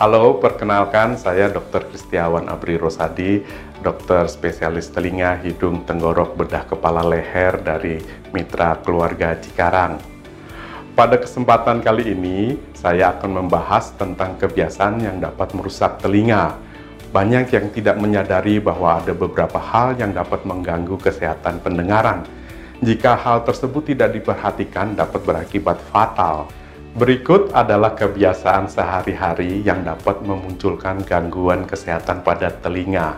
Halo, 0.00 0.40
perkenalkan 0.40 1.20
saya 1.20 1.52
Dr. 1.52 1.92
Kristiawan 1.92 2.48
Abri 2.48 2.80
Rosadi, 2.80 3.44
dokter 3.84 4.24
spesialis 4.32 4.88
telinga, 4.88 5.36
hidung, 5.44 5.84
tenggorok, 5.84 6.40
bedah 6.40 6.64
kepala 6.64 7.04
leher 7.04 7.60
dari 7.60 8.00
Mitra 8.32 8.80
Keluarga 8.80 9.36
Cikarang. 9.36 10.00
Pada 10.96 11.20
kesempatan 11.20 11.84
kali 11.84 12.16
ini, 12.16 12.56
saya 12.72 13.12
akan 13.12 13.44
membahas 13.44 13.92
tentang 14.00 14.40
kebiasaan 14.40 15.04
yang 15.04 15.20
dapat 15.20 15.52
merusak 15.52 16.00
telinga. 16.00 16.56
Banyak 17.12 17.52
yang 17.52 17.68
tidak 17.68 18.00
menyadari 18.00 18.56
bahwa 18.56 19.04
ada 19.04 19.12
beberapa 19.12 19.60
hal 19.60 20.00
yang 20.00 20.16
dapat 20.16 20.48
mengganggu 20.48 20.96
kesehatan 20.96 21.60
pendengaran. 21.60 22.24
Jika 22.80 23.20
hal 23.20 23.44
tersebut 23.44 23.92
tidak 23.92 24.16
diperhatikan, 24.16 24.96
dapat 24.96 25.20
berakibat 25.28 25.76
fatal. 25.92 26.48
Berikut 26.90 27.54
adalah 27.54 27.94
kebiasaan 27.94 28.66
sehari-hari 28.66 29.62
yang 29.62 29.86
dapat 29.86 30.26
memunculkan 30.26 30.98
gangguan 31.06 31.62
kesehatan 31.62 32.26
pada 32.26 32.50
telinga. 32.50 33.14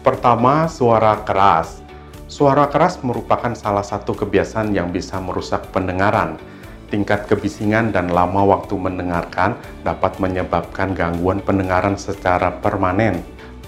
Pertama, 0.00 0.64
suara 0.72 1.20
keras. 1.20 1.84
Suara 2.32 2.64
keras 2.64 3.04
merupakan 3.04 3.52
salah 3.52 3.84
satu 3.84 4.16
kebiasaan 4.16 4.72
yang 4.72 4.88
bisa 4.88 5.20
merusak 5.20 5.68
pendengaran. 5.68 6.40
Tingkat 6.88 7.28
kebisingan 7.28 7.92
dan 7.92 8.08
lama 8.08 8.40
waktu 8.40 8.72
mendengarkan 8.72 9.52
dapat 9.84 10.16
menyebabkan 10.16 10.96
gangguan 10.96 11.44
pendengaran 11.44 12.00
secara 12.00 12.56
permanen. 12.56 13.20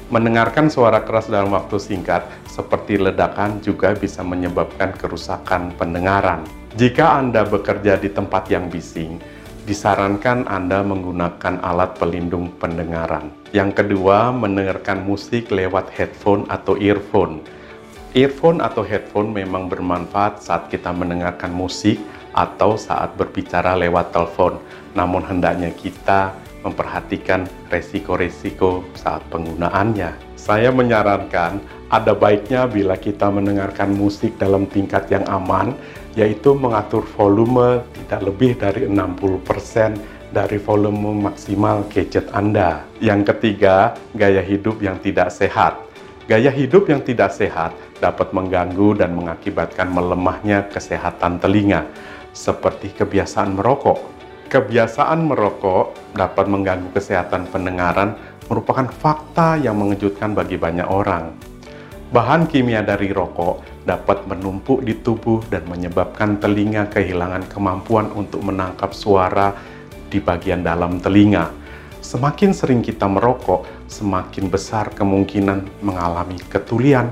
Mendengarkan 0.09 0.73
suara 0.73 1.05
keras 1.05 1.29
dalam 1.29 1.53
waktu 1.53 1.77
singkat, 1.77 2.25
seperti 2.49 2.97
ledakan, 2.97 3.61
juga 3.61 3.93
bisa 3.93 4.25
menyebabkan 4.25 4.97
kerusakan 4.97 5.77
pendengaran. 5.77 6.41
Jika 6.77 7.17
Anda 7.17 7.49
bekerja 7.49 7.97
di 7.97 8.13
tempat 8.13 8.53
yang 8.53 8.69
bising, 8.69 9.17
disarankan 9.65 10.45
Anda 10.45 10.85
menggunakan 10.85 11.65
alat 11.65 11.97
pelindung 11.97 12.53
pendengaran. 12.61 13.33
Yang 13.57 13.81
kedua, 13.81 14.29
mendengarkan 14.29 15.01
musik 15.09 15.49
lewat 15.49 15.89
headphone 15.97 16.45
atau 16.53 16.77
earphone. 16.77 17.41
Earphone 18.13 18.61
atau 18.61 18.85
headphone 18.85 19.33
memang 19.33 19.73
bermanfaat 19.73 20.45
saat 20.45 20.69
kita 20.69 20.93
mendengarkan 20.93 21.49
musik 21.49 21.97
atau 22.37 22.77
saat 22.77 23.17
berbicara 23.17 23.73
lewat 23.73 24.13
telepon. 24.13 24.61
Namun 24.93 25.25
hendaknya 25.25 25.73
kita 25.73 26.37
memperhatikan 26.61 27.49
resiko-resiko 27.73 28.85
saat 28.93 29.25
penggunaannya. 29.33 30.37
Saya 30.37 30.69
menyarankan 30.77 31.57
ada 31.87 32.13
baiknya 32.19 32.67
bila 32.67 32.99
kita 32.99 33.31
mendengarkan 33.31 33.95
musik 33.95 34.35
dalam 34.37 34.67
tingkat 34.67 35.07
yang 35.11 35.23
aman, 35.31 35.75
yaitu 36.19 36.57
mengatur 36.57 37.07
volume 37.15 37.85
tidak 37.95 38.21
lebih 38.27 38.51
dari 38.59 38.83
60% 38.91 40.35
dari 40.35 40.59
volume 40.59 41.31
maksimal 41.31 41.87
gadget 41.87 42.27
Anda. 42.35 42.83
Yang 42.99 43.35
ketiga, 43.35 43.95
gaya 44.19 44.43
hidup 44.43 44.83
yang 44.83 44.99
tidak 44.99 45.31
sehat. 45.31 45.79
Gaya 46.27 46.51
hidup 46.51 46.91
yang 46.91 47.07
tidak 47.07 47.31
sehat 47.31 47.71
dapat 48.03 48.35
mengganggu 48.35 48.99
dan 48.99 49.15
mengakibatkan 49.15 49.87
melemahnya 49.87 50.67
kesehatan 50.67 51.39
telinga, 51.39 51.87
seperti 52.35 52.91
kebiasaan 52.99 53.55
merokok, 53.55 54.17
Kebiasaan 54.47 55.27
merokok 55.27 56.15
dapat 56.15 56.47
mengganggu 56.47 56.95
kesehatan 56.95 57.51
pendengaran 57.51 58.15
merupakan 58.47 58.87
fakta 58.87 59.59
yang 59.59 59.75
mengejutkan 59.75 60.39
bagi 60.39 60.55
banyak 60.55 60.87
orang. 60.87 61.35
Bahan 62.07 62.47
kimia 62.47 62.87
dari 62.87 63.11
rokok 63.11 63.83
dapat 63.83 64.31
menumpuk 64.31 64.87
di 64.87 64.95
tubuh 65.03 65.43
dan 65.51 65.67
menyebabkan 65.67 66.39
telinga 66.39 66.87
kehilangan 66.87 67.51
kemampuan 67.51 68.15
untuk 68.15 68.47
menangkap 68.47 68.95
suara 68.95 69.51
di 70.07 70.23
bagian 70.23 70.63
dalam 70.63 71.03
telinga. 71.03 71.51
Semakin 71.99 72.55
sering 72.55 72.79
kita 72.87 73.11
merokok, 73.11 73.67
semakin 73.91 74.47
besar 74.47 74.95
kemungkinan 74.95 75.83
mengalami 75.83 76.39
ketulian. 76.47 77.11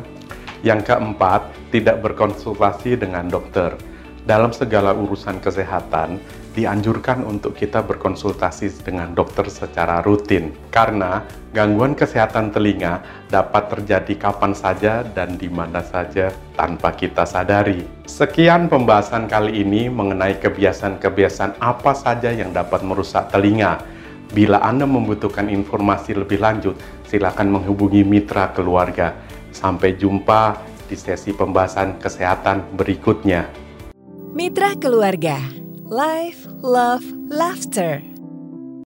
Yang 0.62 0.94
keempat, 0.94 1.50
tidak 1.74 1.98
berkonsultasi 1.98 2.94
dengan 2.94 3.26
dokter. 3.26 3.74
Dalam 4.22 4.54
segala 4.54 4.94
urusan 4.94 5.42
kesehatan, 5.42 6.22
dianjurkan 6.54 7.26
untuk 7.26 7.58
kita 7.58 7.82
berkonsultasi 7.82 8.86
dengan 8.86 9.10
dokter 9.10 9.50
secara 9.50 10.00
rutin 10.06 10.54
karena 10.70 11.26
gangguan 11.50 11.98
kesehatan 11.98 12.54
telinga 12.54 13.02
dapat 13.26 13.74
terjadi 13.74 14.30
kapan 14.30 14.54
saja 14.54 15.02
dan 15.02 15.34
di 15.34 15.50
mana 15.50 15.82
saja 15.82 16.30
tanpa 16.54 16.94
kita 16.94 17.26
sadari. 17.26 17.82
Sekian 18.06 18.70
pembahasan 18.70 19.26
kali 19.26 19.66
ini 19.66 19.90
mengenai 19.90 20.38
kebiasaan-kebiasaan 20.38 21.58
apa 21.58 21.92
saja 21.92 22.30
yang 22.30 22.54
dapat 22.54 22.86
merusak 22.86 23.34
telinga. 23.34 23.82
Bila 24.30 24.62
Anda 24.62 24.86
membutuhkan 24.86 25.50
informasi 25.50 26.14
lebih 26.14 26.38
lanjut, 26.38 26.78
silakan 27.10 27.50
menghubungi 27.54 28.06
mitra 28.06 28.54
keluarga. 28.54 29.14
Sampai 29.54 29.94
jumpa 29.94 30.58
di 30.90 30.98
sesi 30.98 31.30
pembahasan 31.30 32.02
kesehatan 32.02 32.74
berikutnya. 32.74 33.46
Mitra 34.34 34.74
keluarga 34.74 35.63
Life, 35.94 36.48
Love, 36.60 37.04
Laughter. 37.30 38.02